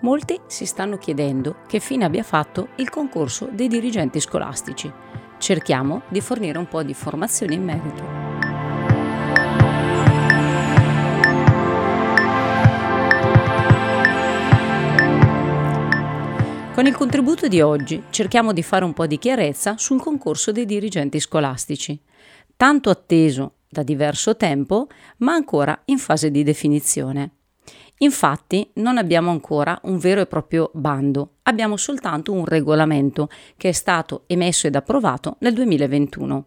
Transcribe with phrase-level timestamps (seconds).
[0.00, 4.90] Molti si stanno chiedendo che fine abbia fatto il concorso dei dirigenti scolastici.
[5.38, 8.26] Cerchiamo di fornire un po' di informazioni in merito.
[16.74, 20.64] Con il contributo di oggi cerchiamo di fare un po' di chiarezza sul concorso dei
[20.64, 22.00] dirigenti scolastici,
[22.56, 24.86] tanto atteso da diverso tempo,
[25.18, 27.37] ma ancora in fase di definizione.
[27.98, 33.72] Infatti non abbiamo ancora un vero e proprio bando, abbiamo soltanto un regolamento che è
[33.72, 36.46] stato emesso ed approvato nel 2021.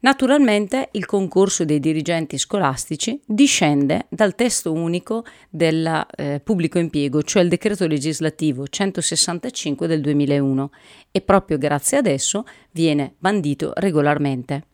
[0.00, 7.42] Naturalmente il concorso dei dirigenti scolastici discende dal testo unico del eh, pubblico impiego, cioè
[7.42, 10.70] il decreto legislativo 165 del 2001
[11.10, 14.66] e proprio grazie ad esso viene bandito regolarmente.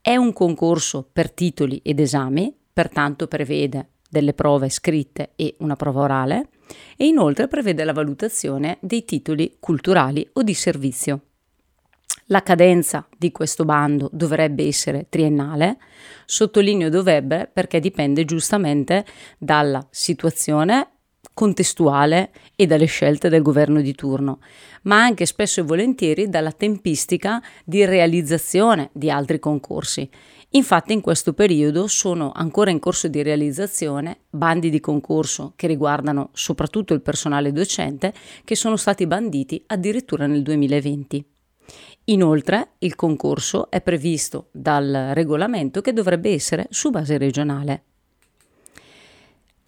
[0.00, 6.02] È un concorso per titoli ed esami, pertanto prevede delle prove scritte e una prova
[6.02, 6.50] orale
[6.98, 11.20] e inoltre prevede la valutazione dei titoli culturali o di servizio.
[12.26, 15.78] La cadenza di questo bando dovrebbe essere triennale,
[16.26, 19.06] sottolineo dovrebbe perché dipende giustamente
[19.38, 20.91] dalla situazione
[21.34, 24.40] contestuale e dalle scelte del governo di turno,
[24.82, 30.08] ma anche spesso e volentieri dalla tempistica di realizzazione di altri concorsi
[30.54, 36.28] Infatti in questo periodo sono ancora in corso di realizzazione bandi di concorso che riguardano
[36.32, 38.12] soprattutto il personale docente
[38.44, 41.24] che sono stati banditi addirittura nel 2020.
[42.06, 47.84] Inoltre il concorso è previsto dal regolamento che dovrebbe essere su base regionale.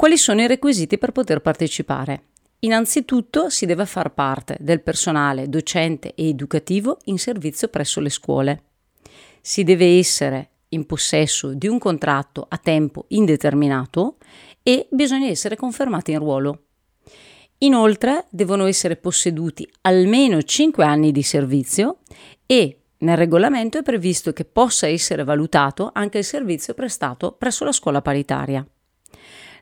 [0.04, 2.24] Quali sono i requisiti per poter partecipare?
[2.58, 8.62] Innanzitutto si deve far parte del personale docente e educativo in servizio presso le scuole.
[9.40, 14.18] Si deve essere in possesso di un contratto a tempo indeterminato
[14.62, 16.64] e bisogna essere confermati in ruolo.
[17.60, 22.00] Inoltre devono essere posseduti almeno 5 anni di servizio
[22.44, 27.72] e nel regolamento è previsto che possa essere valutato anche il servizio prestato presso la
[27.72, 28.68] scuola paritaria.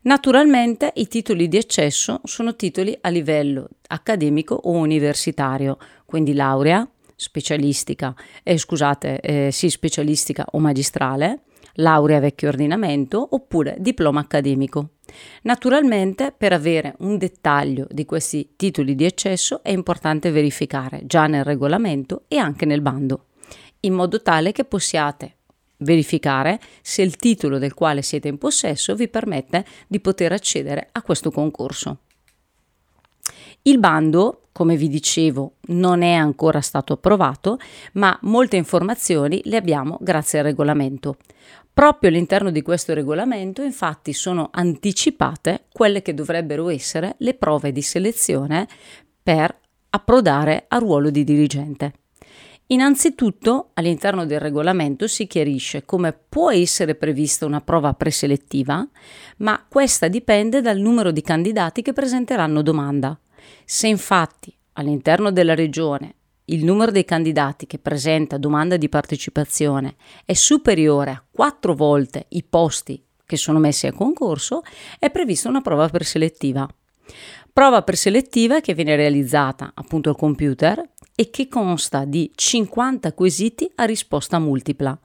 [0.05, 8.13] Naturalmente i titoli di accesso sono titoli a livello accademico o universitario, quindi laurea, specialistica,
[8.43, 11.43] eh, scusate, eh, sì, specialistica o magistrale,
[11.75, 14.95] laurea vecchio ordinamento oppure diploma accademico.
[15.43, 21.45] Naturalmente per avere un dettaglio di questi titoli di accesso è importante verificare già nel
[21.45, 23.27] regolamento e anche nel bando,
[23.81, 25.37] in modo tale che possiate
[25.83, 31.03] verificare se il titolo del quale siete in possesso vi permette di poter accedere a
[31.03, 31.99] questo concorso.
[33.63, 37.59] Il bando, come vi dicevo, non è ancora stato approvato,
[37.93, 41.17] ma molte informazioni le abbiamo grazie al regolamento.
[41.73, 47.83] Proprio all'interno di questo regolamento, infatti, sono anticipate quelle che dovrebbero essere le prove di
[47.83, 48.67] selezione
[49.23, 49.57] per
[49.91, 51.93] approdare a ruolo di dirigente.
[52.73, 58.89] Innanzitutto, all'interno del regolamento si chiarisce come può essere prevista una prova preselettiva,
[59.39, 63.19] ma questa dipende dal numero di candidati che presenteranno domanda.
[63.67, 66.15] Se infatti all'interno della regione
[66.47, 72.43] il numero dei candidati che presenta domanda di partecipazione è superiore a quattro volte i
[72.43, 74.63] posti che sono messi a concorso,
[74.99, 76.67] è prevista una prova preselettiva.
[77.55, 80.83] Prova preselettiva che viene realizzata appunto al computer
[81.15, 84.99] e che consta di 50 quesiti a risposta multipla.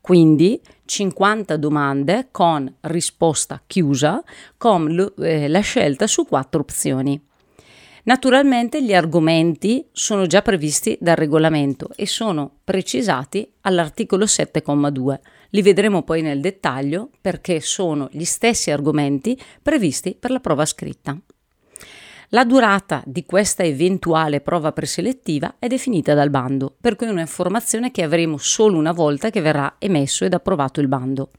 [0.00, 4.22] Quindi 50 domande con risposta chiusa
[4.56, 7.20] con eh, la scelta su quattro opzioni.
[8.04, 15.18] Naturalmente gli argomenti sono già previsti dal regolamento e sono precisati all'articolo 7,2.
[15.50, 21.20] Li vedremo poi nel dettaglio perché sono gli stessi argomenti previsti per la prova scritta.
[22.32, 27.90] La durata di questa eventuale prova preselettiva è definita dal bando, per cui è un'informazione
[27.90, 31.30] che avremo solo una volta che verrà emesso ed approvato il bando.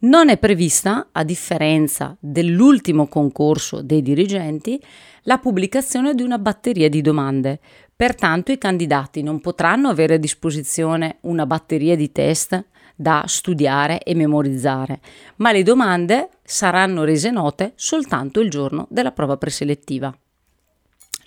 [0.00, 4.78] Non è prevista, a differenza dell'ultimo concorso dei dirigenti,
[5.22, 7.58] la pubblicazione di una batteria di domande.
[7.96, 12.62] Pertanto i candidati non potranno avere a disposizione una batteria di test
[12.94, 15.00] da studiare e memorizzare,
[15.36, 20.16] ma le domande saranno rese note soltanto il giorno della prova preselettiva.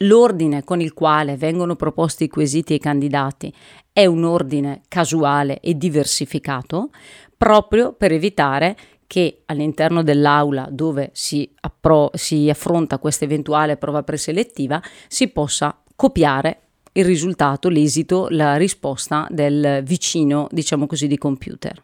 [0.02, 3.52] L'ordine con il quale vengono proposti i quesiti ai candidati
[3.92, 6.92] è un ordine casuale e diversificato,
[7.36, 8.78] proprio per evitare
[9.08, 16.67] che all'interno dell'aula dove si, appro- si affronta questa eventuale prova preselettiva si possa copiare
[17.00, 21.84] il risultato, l'esito, la risposta del vicino, diciamo così, di computer.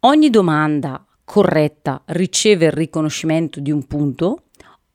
[0.00, 4.44] Ogni domanda corretta riceve il riconoscimento di un punto,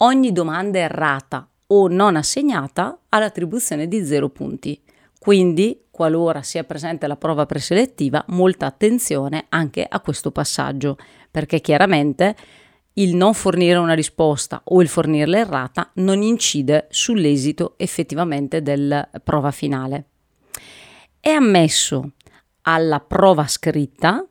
[0.01, 4.81] Ogni domanda errata o non assegnata ha l'attribuzione di 0 punti.
[5.19, 10.95] Quindi, qualora sia presente la prova preselettiva, molta attenzione anche a questo passaggio,
[11.29, 12.33] perché chiaramente
[12.93, 19.51] il non fornire una risposta o il fornirla errata non incide sull'esito effettivamente della prova
[19.51, 20.05] finale.
[21.19, 22.11] È ammesso
[22.63, 24.25] alla prova scritta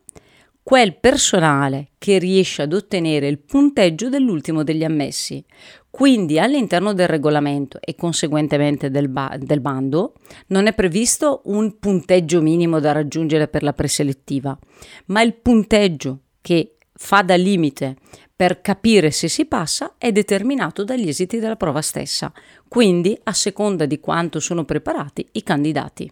[0.69, 5.43] quel personale che riesce ad ottenere il punteggio dell'ultimo degli ammessi.
[5.89, 10.13] Quindi all'interno del regolamento e conseguentemente del, ba- del, bando
[10.49, 14.59] non è previsto un punteggio minimo da raggiungere per la preselettiva,
[15.07, 17.97] ma il punteggio che fa da limite
[18.39, 22.33] per capire se si passa è determinato dagli esiti della prova stessa,
[22.69, 26.09] quindi a seconda di quanto sono preparati i candidati.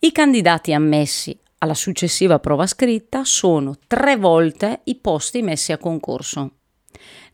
[0.00, 6.56] I candidati ammessi alla successiva prova scritta sono tre volte i posti messi a concorso.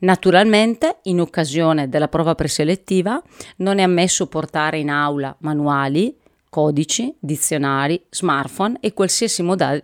[0.00, 3.20] Naturalmente, in occasione della prova preselettiva,
[3.56, 6.16] non è ammesso portare in aula manuali,
[6.48, 9.82] codici, dizionari, smartphone e qualsiasi modal-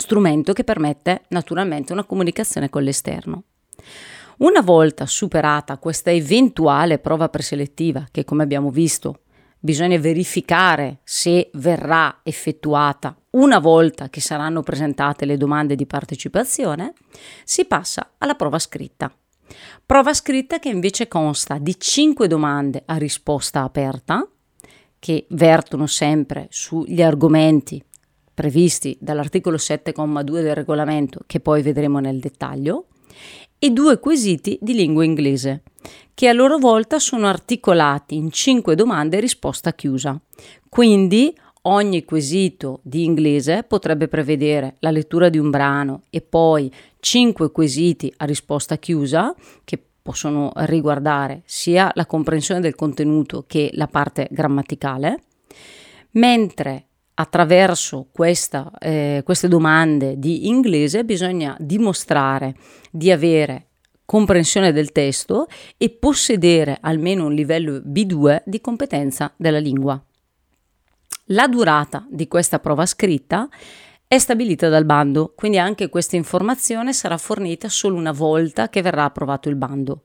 [0.00, 3.42] strumento che permette naturalmente una comunicazione con l'esterno.
[4.38, 9.22] Una volta superata questa eventuale prova preselettiva, che come abbiamo visto
[9.58, 16.92] bisogna verificare se verrà effettuata una volta che saranno presentate le domande di partecipazione,
[17.44, 19.12] si passa alla prova scritta.
[19.84, 24.26] Prova scritta che invece consta di 5 domande a risposta aperta,
[25.00, 27.82] che vertono sempre sugli argomenti
[28.38, 32.84] previsti dall'articolo 7,2 del regolamento, che poi vedremo nel dettaglio,
[33.58, 35.62] e due quesiti di lingua inglese,
[36.14, 40.20] che a loro volta sono articolati in cinque domande e risposta chiusa.
[40.68, 47.50] Quindi ogni quesito di inglese potrebbe prevedere la lettura di un brano e poi cinque
[47.50, 49.34] quesiti a risposta chiusa
[49.64, 55.22] che possono riguardare sia la comprensione del contenuto che la parte grammaticale,
[56.12, 56.87] mentre
[57.20, 62.54] attraverso questa, eh, queste domande di inglese bisogna dimostrare
[62.90, 63.66] di avere
[64.04, 70.00] comprensione del testo e possedere almeno un livello B2 di competenza della lingua.
[71.30, 73.48] La durata di questa prova scritta
[74.06, 79.04] è stabilita dal bando, quindi anche questa informazione sarà fornita solo una volta che verrà
[79.04, 80.04] approvato il bando.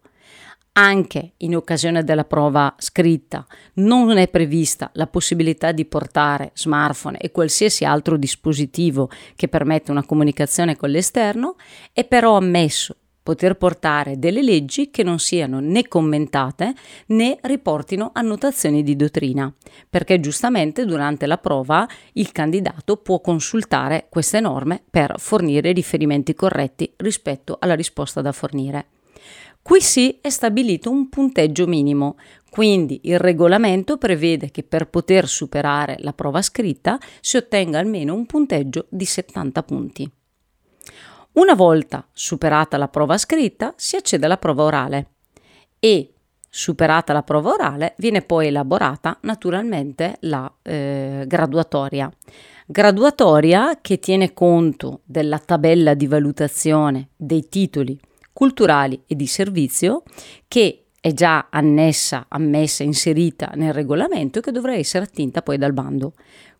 [0.76, 7.30] Anche in occasione della prova scritta non è prevista la possibilità di portare smartphone e
[7.30, 11.58] qualsiasi altro dispositivo che permette una comunicazione con l'esterno,
[11.92, 16.74] è però ammesso poter portare delle leggi che non siano né commentate
[17.08, 19.54] né riportino annotazioni di dottrina,
[19.88, 26.92] perché giustamente durante la prova il candidato può consultare queste norme per fornire riferimenti corretti
[26.98, 28.88] rispetto alla risposta da fornire.
[29.64, 32.18] Qui sì è stabilito un punteggio minimo,
[32.50, 38.26] quindi il regolamento prevede che per poter superare la prova scritta si ottenga almeno un
[38.26, 40.12] punteggio di 70 punti.
[41.32, 45.12] Una volta superata la prova scritta si accede alla prova orale
[45.80, 46.14] e
[46.50, 52.12] superata la prova orale viene poi elaborata naturalmente la eh, graduatoria.
[52.66, 57.98] Graduatoria che tiene conto della tabella di valutazione dei titoli
[58.34, 60.04] culturali e di servizio
[60.48, 65.74] che è già annessa, ammessa, inserita nel regolamento e che dovrà essere attinta poi dal
[65.74, 66.14] bando.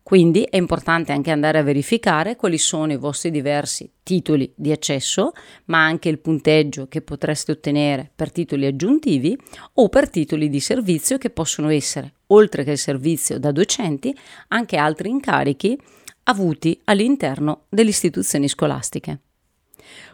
[0.04, 5.32] Quindi è importante anche andare a verificare quali sono i vostri diversi titoli di accesso,
[5.66, 9.38] ma anche il punteggio che potreste ottenere per titoli aggiuntivi
[9.76, 14.14] o per titoli di servizio che possono essere, oltre che il servizio da docenti,
[14.50, 15.80] anche altri incarichi
[16.24, 19.20] avuti all'interno delle istituzioni scolastiche.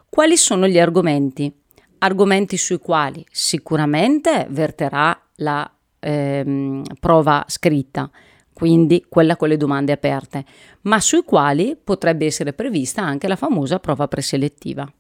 [0.10, 1.54] Quali sono gli argomenti?
[2.00, 8.10] Argomenti sui quali sicuramente verterà la ehm, prova scritta,
[8.52, 10.46] quindi quella con le domande aperte,
[10.82, 14.92] ma sui quali potrebbe essere prevista anche la famosa prova preselettiva.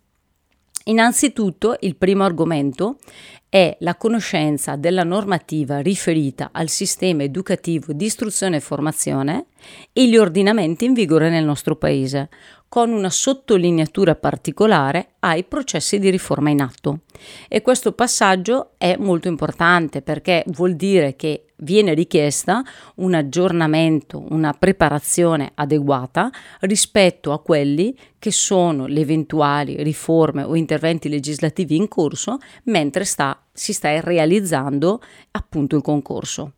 [0.90, 2.98] Innanzitutto il primo argomento
[3.48, 9.46] è la conoscenza della normativa riferita al sistema educativo di istruzione e formazione
[9.94, 12.30] e gli ordinamenti in vigore nel nostro Paese,
[12.68, 17.02] con una sottolineatura particolare ai processi di riforma in atto.
[17.48, 22.64] E questo passaggio è molto importante perché vuol dire che viene richiesta
[22.96, 26.30] un aggiornamento, una preparazione adeguata
[26.62, 33.42] rispetto a quelli che sono le eventuali riforme o interventi legislativi in corso mentre sta,
[33.52, 35.02] si sta realizzando
[35.32, 36.54] appunto il concorso.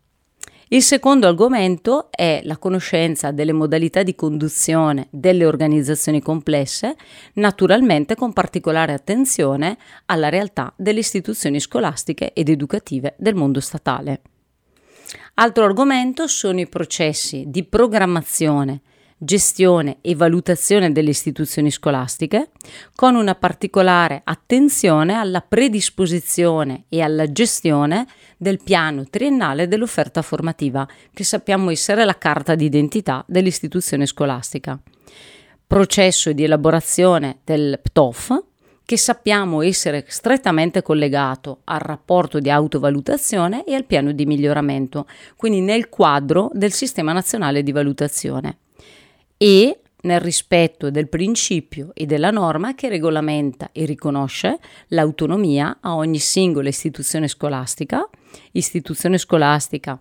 [0.73, 6.95] Il secondo argomento è la conoscenza delle modalità di conduzione delle organizzazioni complesse,
[7.33, 14.21] naturalmente con particolare attenzione alla realtà delle istituzioni scolastiche ed educative del mondo statale.
[15.35, 18.81] Altro argomento sono i processi di programmazione,
[19.17, 22.49] gestione e valutazione delle istituzioni scolastiche,
[22.95, 28.07] con una particolare attenzione alla predisposizione e alla gestione
[28.37, 34.79] del piano triennale dell'offerta formativa, che sappiamo essere la carta d'identità dell'istituzione scolastica.
[35.65, 38.43] Processo di elaborazione del PTOF,
[38.91, 45.07] che sappiamo essere strettamente collegato al rapporto di autovalutazione e al piano di miglioramento,
[45.37, 48.57] quindi nel quadro del Sistema Nazionale di Valutazione
[49.37, 56.19] e nel rispetto del principio e della norma che regolamenta e riconosce l'autonomia a ogni
[56.19, 58.05] singola istituzione scolastica,
[58.51, 59.97] istituzione scolastica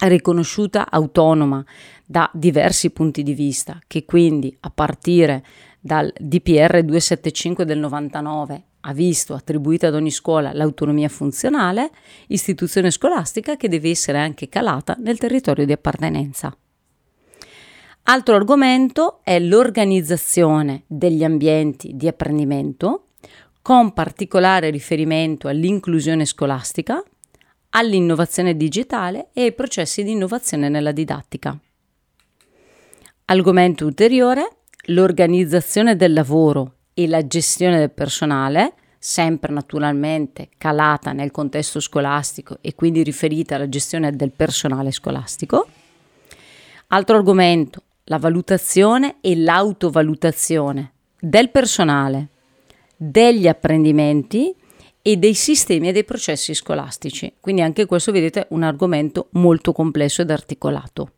[0.00, 1.64] riconosciuta autonoma
[2.04, 5.42] da diversi punti di vista, che quindi a partire
[5.84, 11.90] dal DPR 275 del 99 ha visto attribuita ad ogni scuola l'autonomia funzionale,
[12.28, 16.56] istituzione scolastica che deve essere anche calata nel territorio di appartenenza.
[18.04, 23.08] Altro argomento è l'organizzazione degli ambienti di apprendimento,
[23.60, 27.02] con particolare riferimento all'inclusione scolastica,
[27.70, 31.56] all'innovazione digitale e ai processi di innovazione nella didattica.
[33.26, 41.80] Argomento ulteriore, l'organizzazione del lavoro e la gestione del personale, sempre naturalmente calata nel contesto
[41.80, 45.66] scolastico e quindi riferita alla gestione del personale scolastico.
[46.88, 52.28] Altro argomento, la valutazione e l'autovalutazione del personale,
[52.96, 54.54] degli apprendimenti
[55.00, 57.34] e dei sistemi e dei processi scolastici.
[57.40, 61.10] Quindi anche questo, vedete, è un argomento molto complesso ed articolato.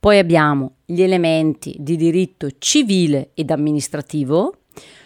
[0.00, 4.58] Poi abbiamo gli elementi di diritto civile ed amministrativo,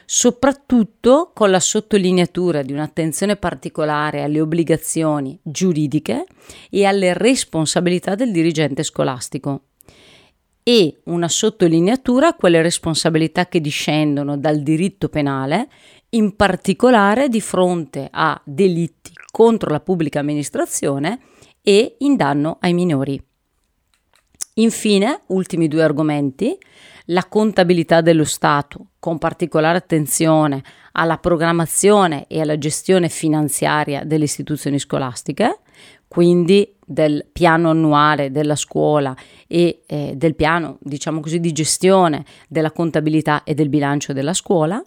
[0.05, 6.25] soprattutto con la sottolineatura di un'attenzione particolare alle obbligazioni giuridiche
[6.71, 9.63] e alle responsabilità del dirigente scolastico
[10.69, 15.69] e una sottolineatura a quelle responsabilità che discendono dal diritto penale,
[16.11, 21.21] in particolare di fronte a delitti contro la pubblica amministrazione
[21.63, 23.28] e in danno ai minori.
[24.59, 26.57] Infine, ultimi due argomenti,
[27.07, 30.62] la contabilità dello Stato, con particolare attenzione
[30.93, 35.61] alla programmazione e alla gestione finanziaria delle istituzioni scolastiche,
[36.09, 39.15] quindi del piano annuale della scuola
[39.47, 44.83] e eh, del piano, diciamo così, di gestione della contabilità e del bilancio della scuola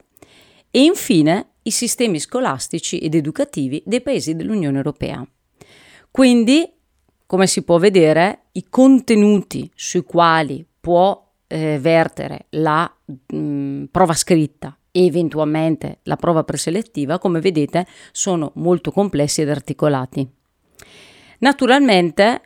[0.70, 5.26] e infine i sistemi scolastici ed educativi dei paesi dell'Unione Europea.
[6.10, 6.70] Quindi,
[7.32, 14.78] come si può vedere, i contenuti sui quali può eh, vertere la mh, prova scritta
[14.92, 20.30] e eventualmente la prova preselettiva, come vedete, sono molto complessi ed articolati.
[21.38, 22.42] Naturalmente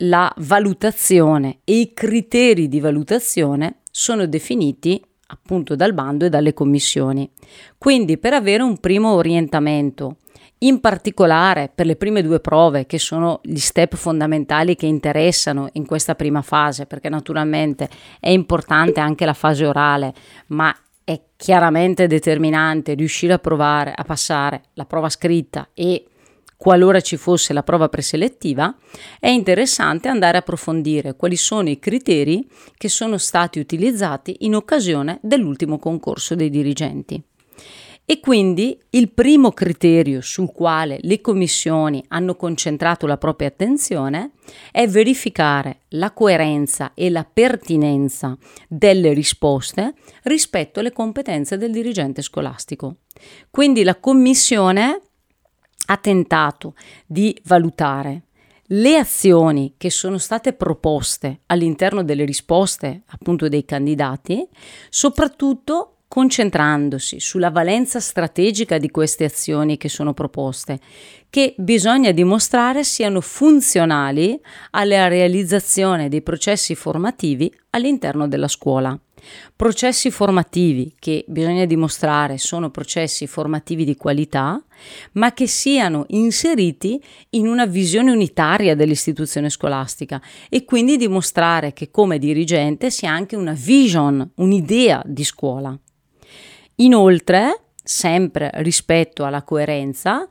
[0.00, 7.30] la valutazione e i criteri di valutazione sono definiti appunto dal bando e dalle commissioni.
[7.78, 10.18] Quindi per avere un primo orientamento,
[10.58, 15.84] in particolare per le prime due prove, che sono gli step fondamentali che interessano in
[15.86, 17.88] questa prima fase, perché naturalmente
[18.20, 20.14] è importante anche la fase orale,
[20.48, 26.06] ma è chiaramente determinante riuscire a provare a passare la prova scritta e
[26.56, 28.74] qualora ci fosse la prova preselettiva,
[29.20, 35.18] è interessante andare a approfondire quali sono i criteri che sono stati utilizzati in occasione
[35.22, 37.22] dell'ultimo concorso dei dirigenti.
[38.08, 44.30] E quindi il primo criterio sul quale le commissioni hanno concentrato la propria attenzione
[44.70, 52.98] è verificare la coerenza e la pertinenza delle risposte rispetto alle competenze del dirigente scolastico.
[53.50, 55.00] Quindi la commissione
[55.86, 56.74] ha tentato
[57.06, 58.22] di valutare
[58.70, 64.46] le azioni che sono state proposte all'interno delle risposte appunto dei candidati,
[64.90, 70.78] soprattutto concentrandosi sulla valenza strategica di queste azioni che sono proposte,
[71.28, 78.98] che bisogna dimostrare siano funzionali alla realizzazione dei processi formativi all'interno della scuola.
[79.56, 84.62] Processi formativi che bisogna dimostrare sono processi formativi di qualità,
[85.12, 92.18] ma che siano inseriti in una visione unitaria dell'istituzione scolastica e quindi dimostrare che come
[92.18, 95.76] dirigente si ha anche una vision, un'idea di scuola.
[96.76, 100.28] Inoltre, sempre rispetto alla coerenza,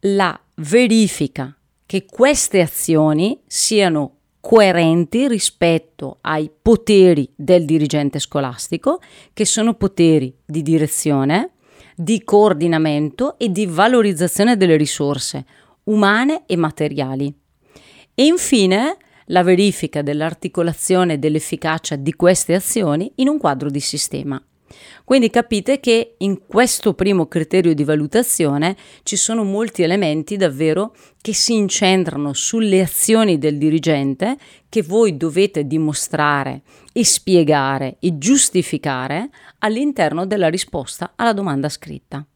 [0.00, 9.00] la verifica che queste azioni siano coerenti rispetto ai poteri del dirigente scolastico,
[9.32, 11.52] che sono poteri di direzione,
[11.94, 15.46] di coordinamento e di valorizzazione delle risorse
[15.84, 17.32] umane e materiali.
[18.14, 18.96] E infine
[19.26, 24.42] la verifica dell'articolazione dell'efficacia di queste azioni in un quadro di sistema.
[25.04, 31.34] Quindi capite che in questo primo criterio di valutazione ci sono molti elementi davvero che
[31.34, 34.36] si incentrano sulle azioni del dirigente
[34.68, 36.62] che voi dovete dimostrare
[36.92, 42.26] e spiegare e giustificare all'interno della risposta alla domanda scritta.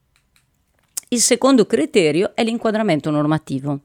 [1.10, 3.80] Il secondo criterio è l'inquadramento normativo.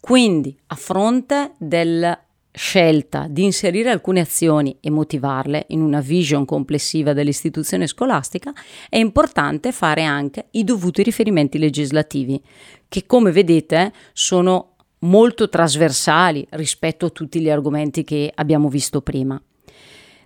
[0.00, 2.18] Quindi, a fronte del
[2.58, 8.52] scelta di inserire alcune azioni e motivarle in una vision complessiva dell'istituzione scolastica,
[8.90, 12.42] è importante fare anche i dovuti riferimenti legislativi,
[12.88, 19.40] che come vedete sono molto trasversali rispetto a tutti gli argomenti che abbiamo visto prima.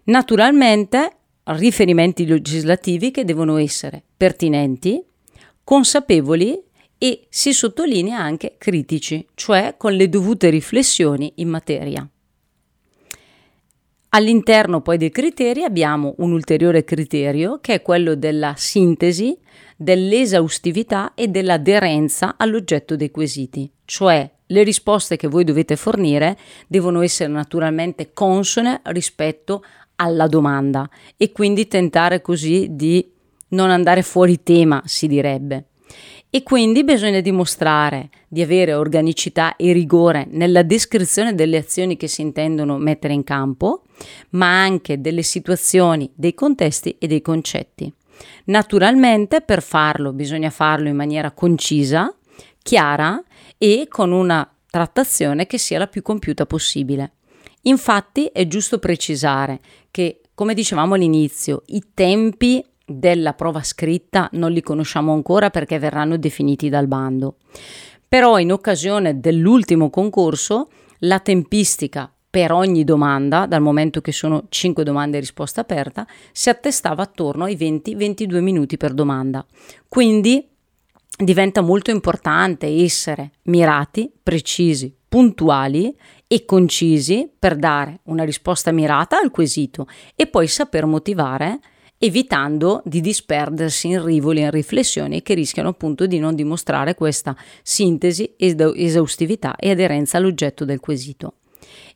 [0.04, 5.04] Naturalmente, riferimenti legislativi che devono essere pertinenti,
[5.62, 6.58] consapevoli
[6.96, 12.08] e si sottolinea anche critici, cioè con le dovute riflessioni in materia.
[14.14, 19.34] All'interno poi dei criteri abbiamo un ulteriore criterio che è quello della sintesi,
[19.74, 27.32] dell'esaustività e dell'aderenza all'oggetto dei quesiti, cioè le risposte che voi dovete fornire devono essere
[27.32, 29.64] naturalmente consone rispetto
[29.96, 33.10] alla domanda e quindi tentare così di
[33.48, 35.68] non andare fuori tema, si direbbe.
[36.34, 42.22] E quindi bisogna dimostrare di avere organicità e rigore nella descrizione delle azioni che si
[42.22, 43.82] intendono mettere in campo,
[44.30, 47.92] ma anche delle situazioni, dei contesti e dei concetti.
[48.44, 52.14] Naturalmente per farlo bisogna farlo in maniera concisa,
[52.62, 53.22] chiara
[53.58, 57.12] e con una trattazione che sia la più compiuta possibile.
[57.62, 64.60] Infatti è giusto precisare che, come dicevamo all'inizio, i tempi della prova scritta non li
[64.60, 67.36] conosciamo ancora perché verranno definiti dal bando.
[68.08, 70.68] Però in occasione dell'ultimo concorso
[71.00, 76.48] la tempistica per ogni domanda, dal momento che sono 5 domande e risposta aperta, si
[76.48, 79.44] attestava attorno ai 20-22 minuti per domanda.
[79.86, 80.48] Quindi
[81.14, 85.94] diventa molto importante essere mirati, precisi, puntuali
[86.26, 91.60] e concisi per dare una risposta mirata al quesito e poi saper motivare
[91.98, 97.36] evitando di disperdersi in rivoli e in riflessioni che rischiano appunto di non dimostrare questa
[97.62, 101.34] sintesi, esaustività e aderenza all'oggetto del quesito.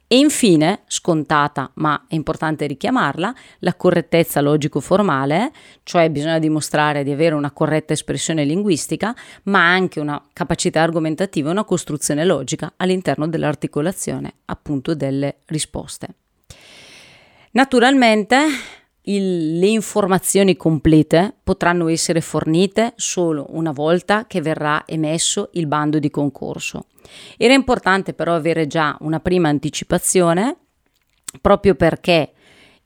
[0.08, 5.50] E infine, scontata ma è importante richiamarla, la correttezza logico-formale,
[5.82, 9.14] cioè bisogna dimostrare di avere una corretta espressione linguistica,
[9.44, 16.08] ma anche una capacità argomentativa e una costruzione logica all'interno dell'articolazione appunto delle risposte.
[17.50, 18.46] Naturalmente
[19.08, 25.98] il, le informazioni complete potranno essere fornite solo una volta che verrà emesso il bando
[25.98, 26.86] di concorso.
[27.36, 30.56] Era importante però avere già una prima anticipazione
[31.40, 32.32] proprio perché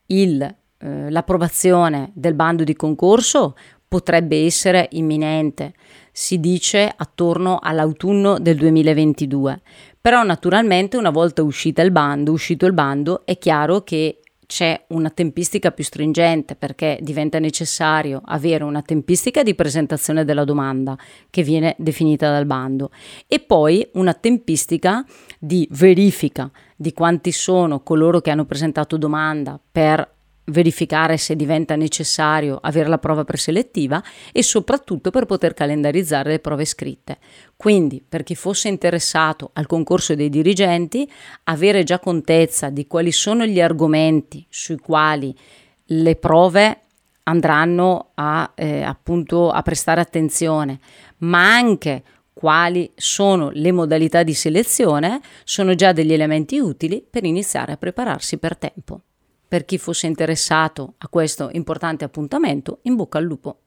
[0.07, 3.55] il, eh, l'approvazione del bando di concorso
[3.87, 5.73] potrebbe essere imminente,
[6.11, 9.61] si dice attorno all'autunno del 2022.
[9.99, 14.20] Però naturalmente una volta uscita il bando, uscito il bando, è chiaro che
[14.51, 20.97] c'è una tempistica più stringente perché diventa necessario avere una tempistica di presentazione della domanda
[21.29, 22.91] che viene definita dal bando.
[23.27, 25.05] E poi una tempistica
[25.39, 32.59] di verifica di quanti sono coloro che hanno presentato domanda per verificare se diventa necessario
[32.61, 37.17] avere la prova preselettiva e soprattutto per poter calendarizzare le prove scritte.
[37.55, 41.09] Quindi, per chi fosse interessato al concorso dei dirigenti,
[41.43, 45.35] avere già contezza di quali sono gli argomenti sui quali
[45.85, 46.79] le prove
[47.23, 50.79] andranno a, eh, appunto a prestare attenzione,
[51.19, 57.73] ma anche quali sono le modalità di selezione, sono già degli elementi utili per iniziare
[57.73, 59.01] a prepararsi per tempo.
[59.51, 63.63] Per chi fosse interessato a questo importante appuntamento, in bocca al lupo.